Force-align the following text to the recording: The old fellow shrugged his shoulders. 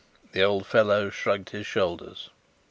The 0.31 0.41
old 0.41 0.65
fellow 0.65 1.11
shrugged 1.11 1.51
his 1.51 1.67
shoulders. 1.67 2.31